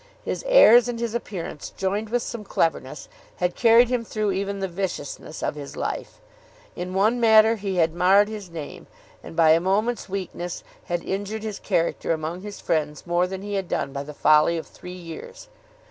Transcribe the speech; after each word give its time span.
His 0.25 0.43
airs 0.47 0.87
and 0.87 0.99
his 0.99 1.13
appearance, 1.13 1.69
joined 1.69 2.09
with 2.09 2.23
some 2.23 2.43
cleverness, 2.43 3.07
had 3.35 3.55
carried 3.55 3.89
him 3.89 4.03
through 4.03 4.31
even 4.31 4.57
the 4.59 4.67
viciousness 4.67 5.43
of 5.43 5.53
his 5.53 5.75
life. 5.77 6.19
In 6.75 6.95
one 6.95 7.19
matter 7.19 7.55
he 7.57 7.75
had 7.75 7.93
marred 7.93 8.27
his 8.27 8.49
name, 8.49 8.87
and 9.21 9.35
by 9.35 9.51
a 9.51 9.59
moment's 9.59 10.09
weakness 10.09 10.63
had 10.85 11.03
injured 11.05 11.43
his 11.43 11.59
character 11.59 12.13
among 12.13 12.41
his 12.41 12.59
friends 12.59 13.05
more 13.05 13.27
than 13.27 13.43
he 13.43 13.53
had 13.53 13.67
done 13.67 13.93
by 13.93 14.01
the 14.01 14.11
folly 14.15 14.57
of 14.57 14.65
three 14.65 14.91
years. 14.91 15.49